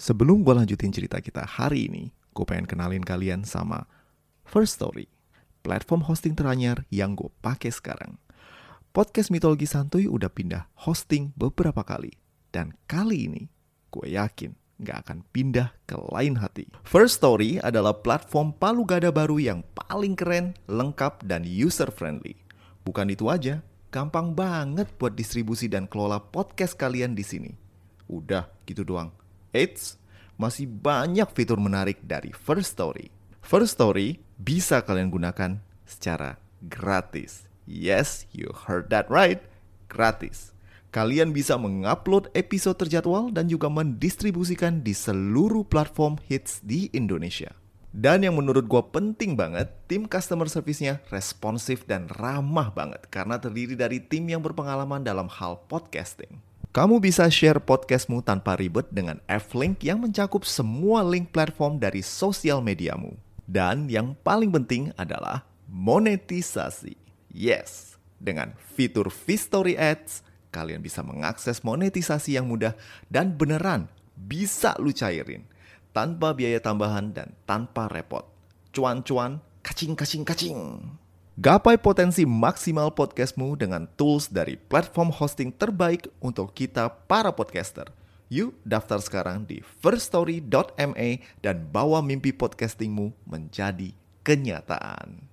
[0.00, 3.84] Sebelum gue lanjutin cerita kita hari ini, gue pengen kenalin kalian sama
[4.48, 5.12] First Story,
[5.60, 8.16] platform hosting teranyar yang gue pakai sekarang.
[8.96, 12.16] Podcast Mitologi Santuy udah pindah hosting beberapa kali.
[12.48, 13.52] Dan kali ini,
[13.92, 16.64] gue yakin gak akan pindah ke lain hati.
[16.80, 22.40] First Story adalah platform palu gada baru yang paling keren, lengkap, dan user-friendly.
[22.88, 23.60] Bukan itu aja,
[23.92, 27.52] gampang banget buat distribusi dan kelola podcast kalian di sini.
[28.08, 29.19] Udah gitu doang.
[29.50, 29.98] Eits,
[30.38, 33.10] masih banyak fitur menarik dari First Story.
[33.42, 37.50] First Story bisa kalian gunakan secara gratis.
[37.66, 39.42] Yes, you heard that right.
[39.90, 40.54] Gratis.
[40.90, 47.54] Kalian bisa mengupload episode terjadwal dan juga mendistribusikan di seluruh platform hits di Indonesia.
[47.90, 53.74] Dan yang menurut gue penting banget, tim customer service-nya responsif dan ramah banget karena terdiri
[53.74, 56.38] dari tim yang berpengalaman dalam hal podcasting.
[56.70, 62.62] Kamu bisa share podcastmu tanpa ribet dengan F-Link yang mencakup semua link platform dari sosial
[62.62, 63.18] mediamu.
[63.42, 66.94] Dan yang paling penting adalah monetisasi.
[67.26, 70.22] Yes, dengan fitur V-Story Ads,
[70.54, 72.78] kalian bisa mengakses monetisasi yang mudah
[73.10, 75.42] dan beneran bisa lu cairin
[75.90, 78.30] tanpa biaya tambahan dan tanpa repot.
[78.70, 80.86] Cuan-cuan, kacing-kacing-kacing.
[81.40, 87.88] Gapai potensi maksimal podcastmu dengan tools dari platform hosting terbaik untuk kita para podcaster.
[88.28, 95.29] Yuk daftar sekarang di firststory.me dan bawa mimpi podcastingmu menjadi kenyataan.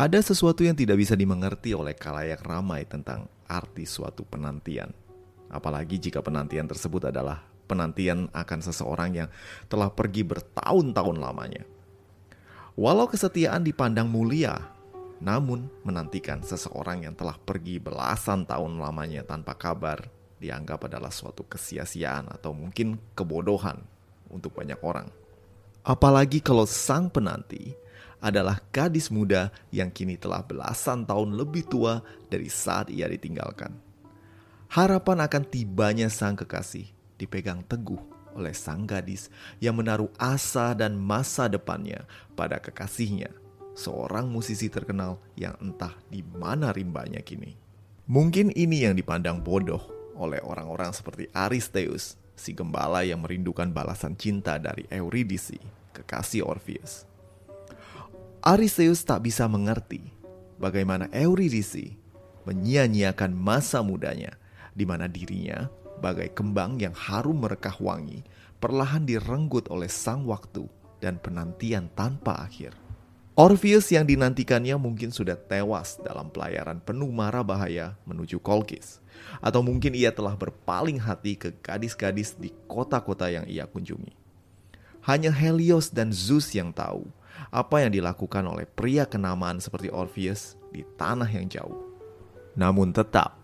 [0.00, 4.88] Ada sesuatu yang tidak bisa dimengerti oleh kalayak ramai tentang arti suatu penantian.
[5.52, 9.28] Apalagi jika penantian tersebut adalah penantian akan seseorang yang
[9.68, 11.68] telah pergi bertahun-tahun lamanya.
[12.80, 14.72] Walau kesetiaan dipandang mulia,
[15.20, 20.00] namun menantikan seseorang yang telah pergi belasan tahun lamanya tanpa kabar
[20.40, 23.84] dianggap adalah suatu kesia-siaan atau mungkin kebodohan
[24.32, 25.12] untuk banyak orang.
[25.84, 27.89] Apalagi kalau sang penanti
[28.20, 33.72] adalah gadis muda yang kini telah belasan tahun lebih tua dari saat ia ditinggalkan.
[34.70, 36.86] Harapan akan tibanya sang kekasih
[37.18, 37.98] dipegang teguh
[38.38, 39.26] oleh sang gadis
[39.58, 42.06] yang menaruh asa dan masa depannya
[42.38, 43.34] pada kekasihnya,
[43.74, 47.58] seorang musisi terkenal yang entah di mana rimbanya kini.
[48.06, 49.82] Mungkin ini yang dipandang bodoh
[50.14, 55.58] oleh orang-orang seperti Aristeus, si gembala yang merindukan balasan cinta dari Eurydice,
[55.94, 57.09] kekasih Orpheus.
[58.40, 60.00] Aristeus tak bisa mengerti
[60.56, 61.92] bagaimana Eurydice
[62.48, 64.32] menyia-nyiakan masa mudanya
[64.72, 65.68] di mana dirinya
[66.00, 68.24] bagai kembang yang harum merekah wangi
[68.56, 70.64] perlahan direnggut oleh sang waktu
[71.04, 72.72] dan penantian tanpa akhir.
[73.36, 79.04] Orpheus yang dinantikannya mungkin sudah tewas dalam pelayaran penuh mara bahaya menuju Kolkis.
[79.44, 84.16] Atau mungkin ia telah berpaling hati ke gadis-gadis di kota-kota yang ia kunjungi.
[85.04, 87.08] Hanya Helios dan Zeus yang tahu
[87.48, 91.80] apa yang dilakukan oleh pria kenamaan seperti Orpheus di tanah yang jauh.
[92.60, 93.40] Namun tetap,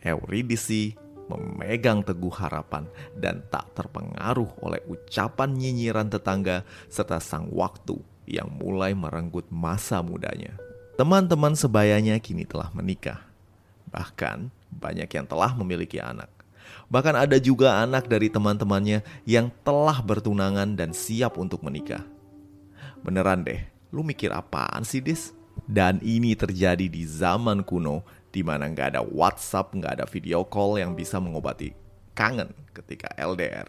[0.00, 0.96] Eurydice
[1.28, 2.84] memegang teguh harapan
[3.16, 7.96] dan tak terpengaruh oleh ucapan nyinyiran tetangga serta sang waktu
[8.28, 10.56] yang mulai merenggut masa mudanya.
[10.94, 13.24] Teman-teman sebayanya kini telah menikah.
[13.90, 16.30] Bahkan banyak yang telah memiliki anak.
[16.88, 22.04] Bahkan ada juga anak dari teman-temannya yang telah bertunangan dan siap untuk menikah.
[23.04, 23.60] Beneran deh,
[23.92, 25.36] lu mikir apaan sih, Dis?
[25.68, 28.00] Dan ini terjadi di zaman kuno,
[28.32, 31.76] di mana nggak ada WhatsApp, nggak ada video call yang bisa mengobati
[32.16, 33.68] kangen ketika LDR.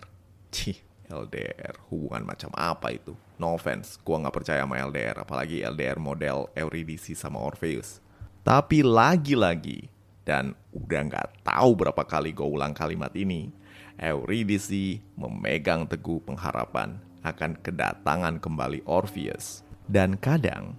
[0.56, 0.80] Cih,
[1.12, 3.12] LDR, hubungan macam apa itu?
[3.36, 8.00] No offense, gua nggak percaya sama LDR, apalagi LDR model Eurydice sama Orpheus.
[8.40, 9.92] Tapi lagi-lagi,
[10.24, 13.52] dan udah nggak tahu berapa kali gue ulang kalimat ini,
[14.00, 19.66] Eurydice memegang teguh pengharapan akan kedatangan kembali Orpheus.
[19.90, 20.78] Dan kadang,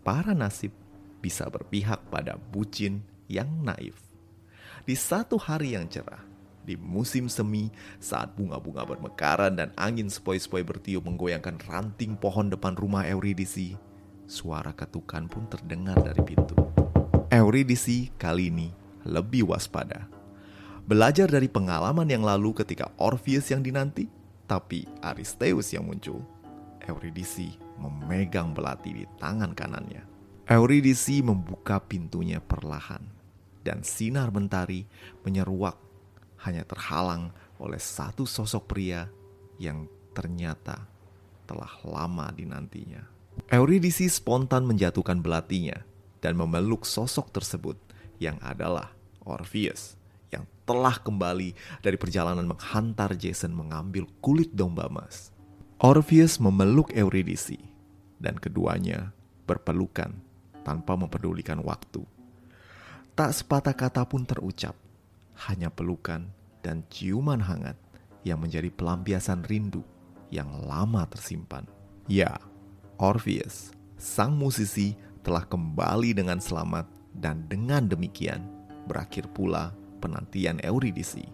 [0.00, 0.72] para nasib
[1.20, 4.00] bisa berpihak pada bucin yang naif.
[4.84, 6.24] Di satu hari yang cerah,
[6.64, 7.68] Di musim semi,
[8.00, 13.76] saat bunga-bunga bermekaran dan angin sepoi-sepoi bertiup menggoyangkan ranting pohon depan rumah Eurydice,
[14.24, 16.56] suara ketukan pun terdengar dari pintu.
[17.28, 18.72] Eurydice kali ini
[19.04, 20.08] lebih waspada.
[20.88, 24.08] Belajar dari pengalaman yang lalu ketika Orpheus yang dinanti,
[24.44, 26.20] tapi Aristeus yang muncul.
[26.84, 30.04] Eurydice memegang belati di tangan kanannya.
[30.44, 33.00] Eurydice membuka pintunya perlahan,
[33.64, 34.84] dan sinar mentari
[35.24, 35.80] menyeruak
[36.44, 39.08] hanya terhalang oleh satu sosok pria
[39.56, 40.84] yang ternyata
[41.48, 43.08] telah lama dinantinya.
[43.48, 45.80] Eurydice spontan menjatuhkan belatinya
[46.20, 47.80] dan memeluk sosok tersebut
[48.20, 48.92] yang adalah
[49.24, 50.03] Orpheus
[50.34, 51.54] yang telah kembali
[51.84, 55.30] dari perjalanan menghantar Jason mengambil kulit domba emas.
[55.78, 57.60] Orpheus memeluk Eurydice
[58.18, 59.12] dan keduanya
[59.44, 60.16] berpelukan
[60.64, 62.00] tanpa mempedulikan waktu.
[63.14, 64.74] Tak sepatah kata pun terucap
[65.46, 66.26] hanya pelukan
[66.64, 67.76] dan ciuman hangat
[68.24, 69.84] yang menjadi pelampiasan rindu
[70.32, 71.68] yang lama tersimpan.
[72.08, 72.40] Ya,
[72.96, 73.70] Orpheus,
[74.00, 78.42] sang musisi telah kembali dengan selamat dan dengan demikian
[78.88, 79.72] berakhir pula
[80.04, 81.24] penantian Eurydice.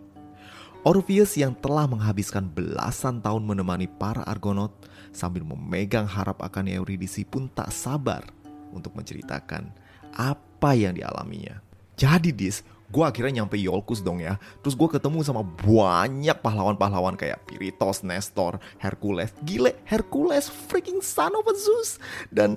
[0.87, 4.73] Orpheus yang telah menghabiskan belasan tahun menemani para Argonaut
[5.11, 8.25] sambil memegang harap akan Eurydice pun tak sabar
[8.71, 9.69] untuk menceritakan
[10.15, 11.61] apa yang dialaminya.
[12.01, 14.41] Jadi Dis, gue akhirnya nyampe Iolcus dong ya.
[14.65, 19.37] Terus gue ketemu sama banyak pahlawan-pahlawan kayak Piritos, Nestor, Hercules.
[19.45, 22.01] Gile, Hercules freaking son of a Zeus.
[22.33, 22.57] Dan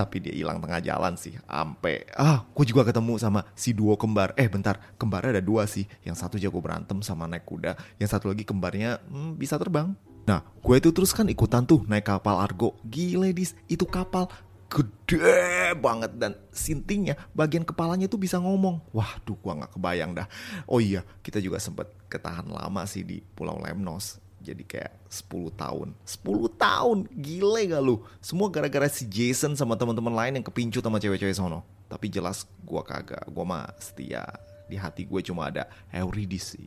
[0.00, 1.36] tapi dia hilang tengah jalan sih.
[1.44, 4.32] Ampe, ah, gue juga ketemu sama si duo kembar.
[4.40, 5.84] Eh bentar, kembarnya ada dua sih.
[6.00, 7.76] Yang satu jago berantem sama naik kuda.
[8.00, 9.92] Yang satu lagi kembarnya hmm, bisa terbang.
[10.24, 12.80] Nah, gue itu terus kan ikutan tuh naik kapal Argo.
[12.88, 14.32] Gile dis, itu kapal
[14.70, 18.78] gede banget dan sintingnya bagian kepalanya tuh bisa ngomong.
[18.94, 20.30] Wah, duh gua nggak kebayang dah.
[20.70, 24.22] Oh iya, kita juga sempet ketahan lama sih di Pulau Lemnos.
[24.40, 25.88] Jadi kayak 10 tahun.
[26.04, 28.00] 10 tahun, gile gak lu?
[28.24, 31.60] Semua gara-gara si Jason sama teman-teman lain yang kepincut sama cewek-cewek sono.
[31.92, 34.24] Tapi jelas gua kagak, gua mah setia.
[34.70, 36.62] Di hati gue cuma ada Eurydice.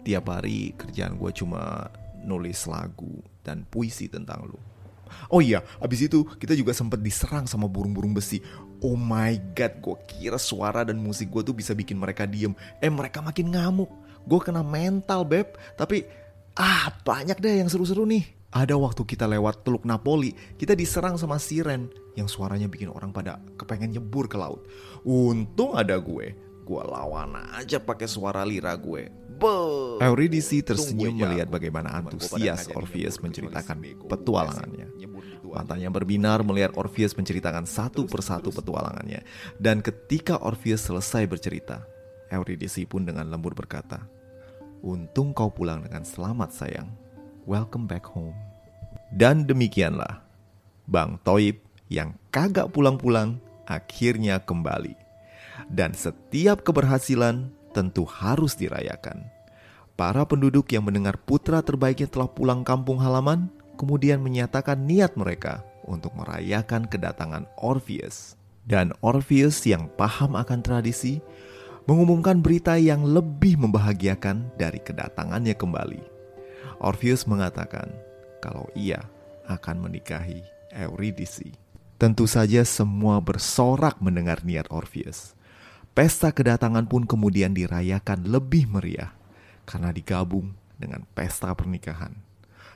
[0.00, 1.92] Tiap hari kerjaan gue cuma
[2.24, 4.56] nulis lagu dan puisi tentang lu.
[5.28, 8.40] Oh iya, abis itu kita juga sempat diserang sama burung-burung besi.
[8.80, 12.56] Oh my god, gue kira suara dan musik gue tuh bisa bikin mereka diem.
[12.80, 13.92] Eh mereka makin ngamuk.
[14.24, 15.56] Gue kena mental beb.
[15.76, 16.08] Tapi
[16.58, 18.26] ah banyak deh yang seru-seru nih.
[18.48, 23.38] Ada waktu kita lewat Teluk Napoli, kita diserang sama siren yang suaranya bikin orang pada
[23.60, 24.64] kepengen nyebur ke laut.
[25.04, 26.32] Untung ada gue,
[26.64, 29.12] gue lawan aja pakai suara lira gue.
[29.38, 29.54] Be
[30.02, 33.78] Eurydice tersenyum melihat bagaimana antusias Orpheus menceritakan
[34.10, 34.90] petualangannya.
[35.46, 39.22] Matanya berbinar melihat Orpheus menceritakan satu persatu petualangannya.
[39.60, 41.86] Dan ketika Orpheus selesai bercerita,
[42.34, 44.08] Eurydice pun dengan lembut berkata,
[44.78, 46.86] Untung kau pulang dengan selamat sayang.
[47.50, 48.38] Welcome back home.
[49.10, 50.22] Dan demikianlah,
[50.86, 51.58] Bang Toib
[51.90, 54.94] yang kagak pulang-pulang akhirnya kembali.
[55.66, 59.26] Dan setiap keberhasilan tentu harus dirayakan.
[59.98, 66.14] Para penduduk yang mendengar putra terbaiknya telah pulang kampung halaman, kemudian menyatakan niat mereka untuk
[66.14, 68.38] merayakan kedatangan Orpheus.
[68.62, 71.18] Dan Orpheus yang paham akan tradisi,
[71.88, 76.04] mengumumkan berita yang lebih membahagiakan dari kedatangannya kembali.
[76.84, 77.88] Orpheus mengatakan
[78.44, 79.00] kalau ia
[79.48, 80.44] akan menikahi
[80.76, 81.56] Eurydice.
[81.96, 85.32] Tentu saja semua bersorak mendengar niat Orpheus.
[85.96, 89.16] Pesta kedatangan pun kemudian dirayakan lebih meriah
[89.64, 92.12] karena digabung dengan pesta pernikahan.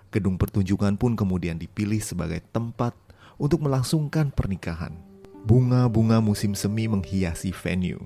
[0.08, 2.96] Gedung pertunjukan pun kemudian dipilih sebagai tempat
[3.36, 5.11] untuk melangsungkan pernikahan.
[5.42, 7.98] Bunga-bunga musim semi menghiasi venue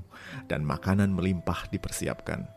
[0.48, 2.48] dan makanan melimpah dipersiapkan.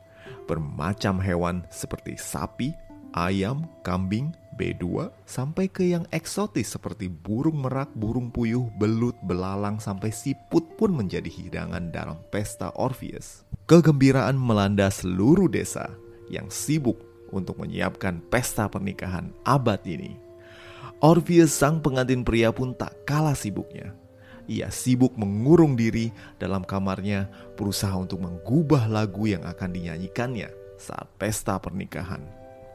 [0.47, 2.71] Bermacam hewan seperti sapi,
[3.11, 10.11] ayam, kambing, B2 sampai ke yang eksotis seperti burung merak, burung puyuh, belut, belalang sampai
[10.11, 13.47] siput pun menjadi hidangan dalam pesta Orpheus.
[13.67, 15.91] Kegembiraan melanda seluruh desa
[16.27, 16.99] yang sibuk
[17.35, 20.15] untuk menyiapkan pesta pernikahan abad ini.
[20.99, 23.95] Orpheus sang pengantin pria pun tak kalah sibuknya.
[24.49, 26.09] Ia sibuk mengurung diri
[26.41, 30.49] dalam kamarnya berusaha untuk menggubah lagu yang akan dinyanyikannya
[30.81, 32.25] saat pesta pernikahan.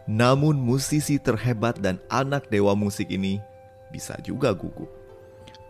[0.06, 3.42] Namun musisi terhebat dan anak dewa musik ini
[3.90, 4.86] bisa juga gugup.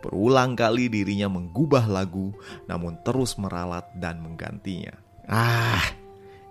[0.04, 2.36] Berulang kali dirinya menggubah lagu
[2.68, 4.92] namun terus meralat dan menggantinya.
[5.24, 5.80] Ah,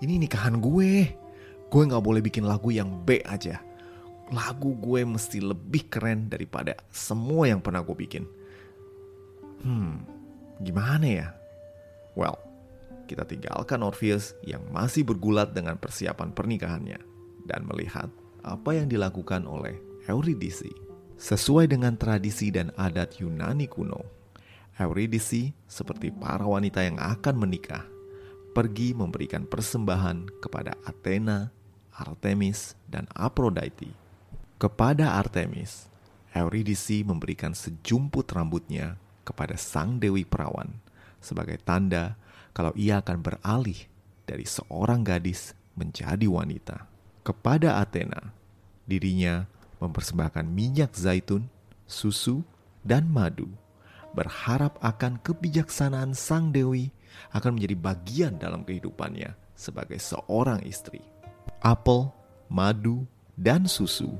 [0.01, 1.13] ini nikahan gue.
[1.69, 3.61] Gue gak boleh bikin lagu yang B aja.
[4.33, 8.25] Lagu gue mesti lebih keren daripada semua yang pernah gue bikin.
[9.63, 10.03] Hmm,
[10.59, 11.27] gimana ya?
[12.19, 12.35] Well,
[13.07, 16.99] kita tinggalkan Orpheus yang masih bergulat dengan persiapan pernikahannya
[17.47, 18.11] dan melihat
[18.43, 20.71] apa yang dilakukan oleh Eurydice.
[21.15, 24.03] Sesuai dengan tradisi dan adat Yunani kuno,
[24.75, 27.87] Eurydice seperti para wanita yang akan menikah,
[28.51, 31.53] pergi memberikan persembahan kepada Athena,
[31.95, 33.95] Artemis, dan Aphrodite.
[34.59, 35.87] Kepada Artemis,
[36.35, 40.69] Eurydice memberikan sejumput rambutnya kepada sang dewi perawan
[41.23, 42.19] sebagai tanda
[42.51, 43.79] kalau ia akan beralih
[44.27, 46.85] dari seorang gadis menjadi wanita.
[47.23, 48.35] Kepada Athena,
[48.85, 49.47] dirinya
[49.79, 51.47] mempersembahkan minyak zaitun,
[51.87, 52.43] susu,
[52.83, 53.47] dan madu
[54.13, 56.93] berharap akan kebijaksanaan sang dewi
[57.33, 61.01] akan menjadi bagian dalam kehidupannya sebagai seorang istri.
[61.63, 62.11] Apel,
[62.51, 64.13] madu, dan susu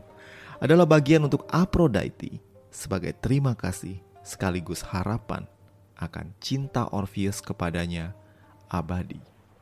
[0.57, 2.41] adalah bagian untuk Aphrodite
[2.73, 5.45] sebagai terima kasih sekaligus harapan
[5.99, 8.15] akan cinta Orpheus kepadanya
[8.71, 9.19] abadi.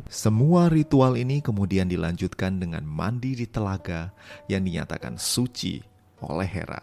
[0.10, 4.10] Semua ritual ini kemudian dilanjutkan dengan mandi di telaga
[4.50, 5.82] yang dinyatakan suci
[6.22, 6.82] oleh Hera,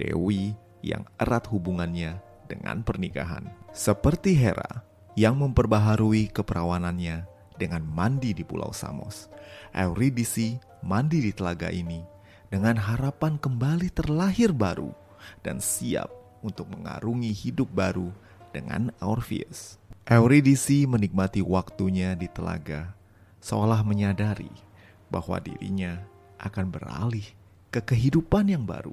[0.00, 3.52] dewi yang erat hubungannya dengan pernikahan.
[3.72, 7.28] Seperti Hera yang memperbaharui keperawanannya
[7.60, 9.28] dengan mandi di Pulau Samos.
[9.76, 12.00] Eurydice mandi di telaga ini
[12.48, 14.92] dengan harapan kembali terlahir baru
[15.40, 18.10] dan siap untuk mengarungi hidup baru
[18.52, 19.80] dengan Orpheus.
[20.04, 22.92] Eurydice menikmati waktunya di telaga
[23.38, 24.50] seolah menyadari
[25.08, 26.02] bahwa dirinya
[26.42, 27.26] akan beralih
[27.70, 28.92] ke kehidupan yang baru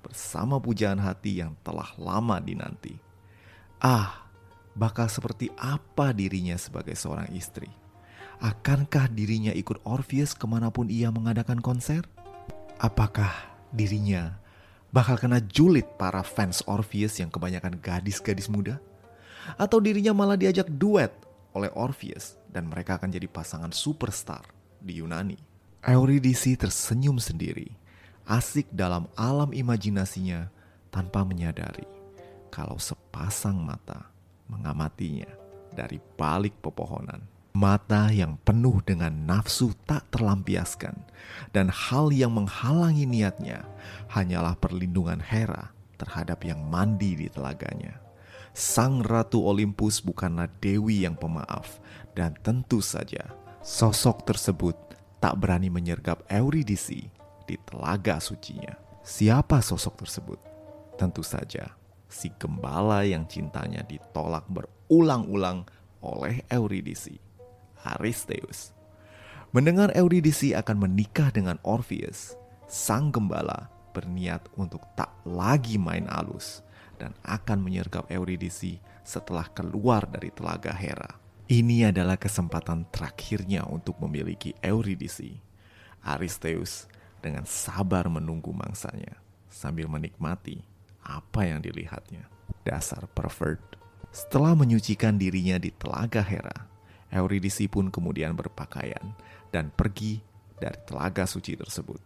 [0.00, 2.96] bersama pujaan hati yang telah lama dinanti.
[3.80, 4.28] Ah,
[4.76, 7.68] bakal seperti apa dirinya sebagai seorang istri?
[8.40, 12.04] Akankah dirinya ikut Orpheus ke mana pun ia mengadakan konser?
[12.80, 13.32] Apakah
[13.68, 14.40] dirinya
[14.90, 18.78] bakal kena julid para fans Orpheus yang kebanyakan gadis-gadis muda?
[19.56, 21.10] Atau dirinya malah diajak duet
[21.56, 24.46] oleh Orpheus dan mereka akan jadi pasangan superstar
[24.78, 25.38] di Yunani?
[25.80, 27.80] Eurydice tersenyum sendiri
[28.30, 30.46] asik dalam alam imajinasinya
[30.94, 31.82] tanpa menyadari
[32.46, 34.06] kalau sepasang mata
[34.46, 35.26] mengamatinya
[35.74, 37.18] dari balik pepohonan.
[37.50, 40.94] Mata yang penuh dengan nafsu tak terlampiaskan
[41.50, 43.66] dan hal yang menghalangi niatnya
[44.06, 47.98] hanyalah perlindungan Hera terhadap yang mandi di telaganya.
[48.54, 51.82] Sang Ratu Olympus bukanlah dewi yang pemaaf
[52.14, 53.34] dan tentu saja
[53.66, 54.78] sosok tersebut
[55.18, 57.10] tak berani menyergap Eurydice
[57.44, 58.78] di telaga sucinya.
[59.02, 60.38] Siapa sosok tersebut?
[60.94, 61.74] Tentu saja
[62.10, 65.66] si gembala yang cintanya ditolak berulang-ulang
[66.02, 67.20] oleh Eurydice,
[67.84, 68.72] Aristeus.
[69.50, 72.38] Mendengar Eurydice akan menikah dengan Orpheus,
[72.70, 76.62] sang gembala berniat untuk tak lagi main alus
[77.02, 81.18] dan akan menyergap Eurydice setelah keluar dari telaga Hera.
[81.50, 85.42] Ini adalah kesempatan terakhirnya untuk memiliki Eurydice.
[86.06, 86.86] Aristeus
[87.18, 89.18] dengan sabar menunggu mangsanya
[89.50, 90.62] sambil menikmati
[91.02, 92.30] apa yang dilihatnya.
[92.62, 93.58] Dasar pervert.
[94.14, 96.69] Setelah menyucikan dirinya di telaga Hera,
[97.10, 99.14] Eurydice pun kemudian berpakaian
[99.50, 100.22] dan pergi
[100.56, 101.98] dari telaga suci tersebut.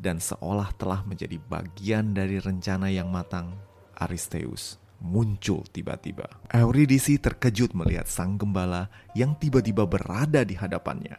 [0.00, 3.52] Dan seolah telah menjadi bagian dari rencana yang matang,
[4.00, 6.28] Aristeus muncul tiba-tiba.
[6.52, 11.16] Eurydice terkejut melihat sang gembala yang tiba-tiba berada di hadapannya.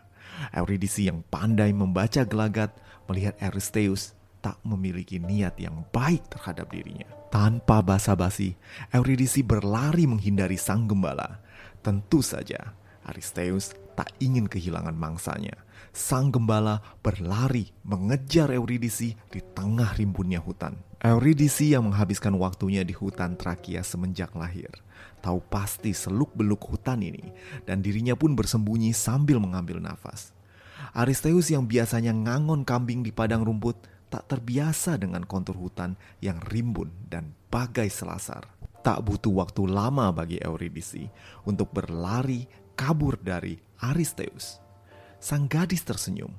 [0.53, 2.71] Eurydice yang pandai membaca gelagat
[3.09, 7.05] melihat Aristeus tak memiliki niat yang baik terhadap dirinya.
[7.29, 8.57] Tanpa basa-basi,
[8.89, 11.41] Eurydice berlari menghindari sang gembala.
[11.85, 12.73] Tentu saja,
[13.05, 15.55] Aristeus tak ingin kehilangan mangsanya.
[15.91, 20.79] Sang gembala berlari mengejar Eurydice di tengah rimbunnya hutan.
[21.01, 24.69] Eurydice yang menghabiskan waktunya di hutan Trakia semenjak lahir,
[25.25, 27.33] tahu pasti seluk-beluk hutan ini
[27.65, 30.29] dan dirinya pun bersembunyi sambil mengambil nafas.
[30.93, 33.81] Aristeus yang biasanya ngangon kambing di padang rumput
[34.11, 38.45] tak terbiasa dengan kontur hutan yang rimbun dan bagai selasar.
[38.81, 41.09] Tak butuh waktu lama bagi Eurydice
[41.45, 42.49] untuk berlari
[42.81, 44.57] kabur dari Aristeus.
[45.21, 46.33] Sang gadis tersenyum.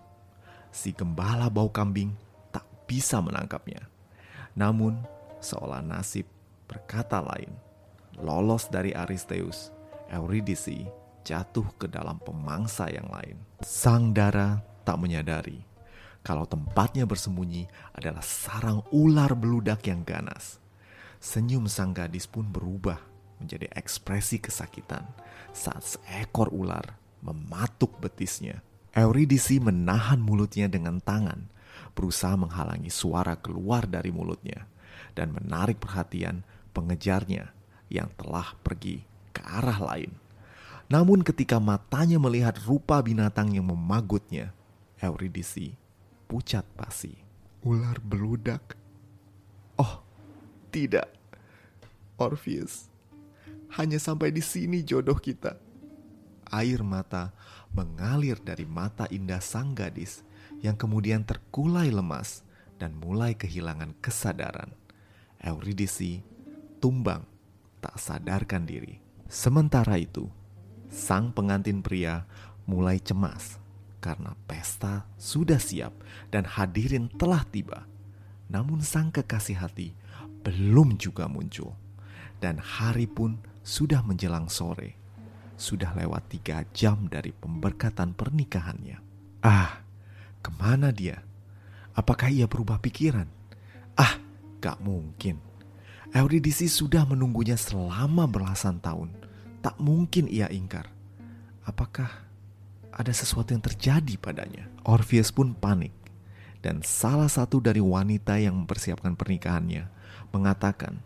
[0.75, 2.11] Si gembala bau kambing
[2.51, 3.87] tak bisa menangkapnya.
[4.59, 4.99] Namun,
[5.39, 6.27] seolah nasib
[6.67, 7.55] berkata lain.
[8.19, 9.71] Lolos dari Aristeus,
[10.11, 10.91] Eurydice
[11.23, 13.39] jatuh ke dalam pemangsa yang lain.
[13.63, 15.63] Sang Dara tak menyadari
[16.27, 20.59] kalau tempatnya bersembunyi adalah sarang ular beludak yang ganas.
[21.23, 23.12] Senyum sang gadis pun berubah
[23.43, 25.03] menjadi ekspresi kesakitan
[25.51, 28.63] saat seekor ular mematuk betisnya.
[28.93, 31.49] Eurydice menahan mulutnya dengan tangan
[31.97, 34.69] berusaha menghalangi suara keluar dari mulutnya
[35.17, 36.45] dan menarik perhatian
[36.77, 37.53] pengejarnya
[37.89, 40.13] yang telah pergi ke arah lain.
[40.93, 44.53] Namun ketika matanya melihat rupa binatang yang memagutnya,
[45.01, 45.73] Eurydice
[46.29, 47.17] pucat pasi.
[47.65, 48.77] Ular beludak.
[49.81, 50.05] Oh,
[50.69, 51.09] tidak.
[52.21, 52.92] Orpheus,
[53.79, 55.57] hanya sampai di sini jodoh kita.
[56.53, 57.33] Air mata
[57.73, 60.21] mengalir dari mata indah sang gadis
[60.61, 62.45] yang kemudian terkulai lemas
[62.77, 64.69] dan mulai kehilangan kesadaran.
[65.41, 66.21] Eurydice
[66.79, 67.25] tumbang
[67.81, 69.01] tak sadarkan diri.
[69.33, 70.29] Sementara itu,
[70.93, 72.29] sang pengantin pria
[72.69, 73.57] mulai cemas
[74.03, 75.95] karena pesta sudah siap
[76.29, 77.89] dan hadirin telah tiba.
[78.53, 79.97] Namun sang kekasih hati
[80.45, 81.73] belum juga muncul.
[82.43, 84.99] Dan hari pun sudah menjelang sore.
[85.55, 88.99] Sudah lewat tiga jam dari pemberkatan pernikahannya.
[89.43, 89.83] Ah,
[90.43, 91.23] ke mana dia?
[91.95, 93.31] Apakah ia berubah pikiran?
[93.95, 94.19] Ah,
[94.59, 95.39] gak mungkin.
[96.13, 99.15] Eurydice sudah menunggunya selama belasan tahun.
[99.63, 100.91] Tak mungkin ia ingkar.
[101.63, 102.11] Apakah
[102.93, 104.67] ada sesuatu yang terjadi padanya?
[104.83, 105.95] Orpheus pun panik.
[106.63, 109.87] Dan salah satu dari wanita yang mempersiapkan pernikahannya
[110.31, 111.03] mengatakan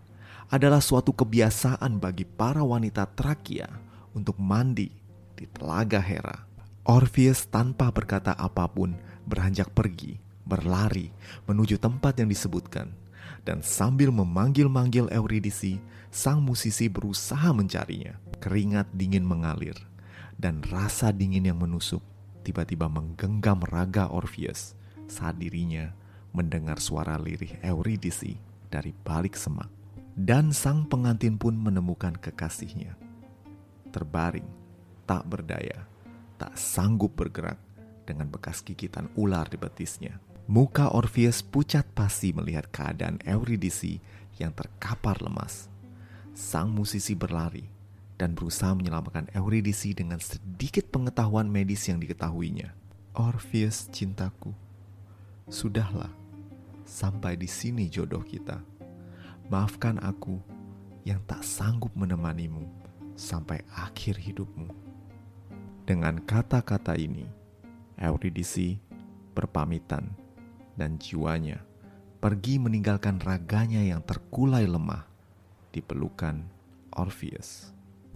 [0.50, 3.66] adalah suatu kebiasaan bagi para wanita Trakia
[4.14, 4.90] untuk mandi
[5.34, 6.46] di telaga Hera.
[6.86, 8.94] Orpheus tanpa berkata apa pun
[9.26, 11.10] beranjak pergi, berlari
[11.50, 12.94] menuju tempat yang disebutkan.
[13.46, 15.78] Dan sambil memanggil-manggil Eurydice,
[16.10, 18.18] sang musisi berusaha mencarinya.
[18.42, 19.74] Keringat dingin mengalir,
[20.34, 22.02] dan rasa dingin yang menusuk
[22.46, 24.78] tiba-tiba menggenggam raga Orpheus
[25.10, 25.90] saat dirinya
[26.30, 28.38] mendengar suara lirih Eurydice
[28.70, 29.75] dari balik semak.
[30.16, 32.96] Dan sang pengantin pun menemukan kekasihnya.
[33.92, 34.49] Terbaring,
[35.04, 35.85] tak berdaya,
[36.40, 37.61] tak sanggup bergerak
[38.08, 40.16] dengan bekas gigitan ular di betisnya.
[40.49, 44.00] Muka Orpheus pucat pasi melihat keadaan Eurydice
[44.40, 45.68] yang terkapar lemas.
[46.32, 47.68] Sang musisi berlari
[48.16, 52.73] dan berusaha menyelamatkan Eurydice dengan sedikit pengetahuan medis yang diketahuinya.
[53.12, 54.56] Orpheus cintaku,
[55.52, 56.12] sudahlah,
[56.88, 58.75] sampai di sini jodoh kita
[59.46, 60.42] Maafkan aku
[61.06, 62.66] yang tak sanggup menemanimu
[63.14, 64.66] sampai akhir hidupmu.
[65.87, 67.22] Dengan kata-kata ini,
[67.94, 68.82] Eurydice
[69.38, 70.11] berpamitan
[70.74, 71.62] dan jiwanya
[72.18, 75.06] pergi meninggalkan raganya yang terkulai lemah
[75.70, 76.42] di pelukan
[76.90, 77.75] Orpheus.